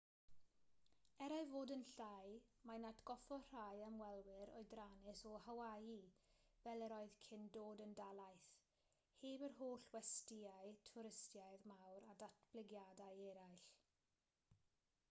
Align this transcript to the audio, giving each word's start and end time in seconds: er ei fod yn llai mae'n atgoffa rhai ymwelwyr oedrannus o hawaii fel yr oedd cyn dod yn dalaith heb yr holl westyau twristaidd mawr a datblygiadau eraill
er 1.23 1.33
ei 1.33 1.43
fod 1.49 1.71
yn 1.73 1.83
llai 1.89 2.29
mae'n 2.69 2.87
atgoffa 2.89 3.37
rhai 3.41 3.81
ymwelwyr 3.87 4.51
oedrannus 4.61 5.21
o 5.33 5.35
hawaii 5.49 5.99
fel 6.63 6.85
yr 6.87 6.95
oedd 6.97 7.19
cyn 7.27 7.45
dod 7.59 7.85
yn 7.87 7.93
dalaith 8.01 8.49
heb 9.21 9.45
yr 9.51 9.55
holl 9.61 9.87
westyau 9.97 10.73
twristaidd 10.91 11.69
mawr 11.75 12.09
a 12.17 12.19
datblygiadau 12.25 13.25
eraill 13.31 13.65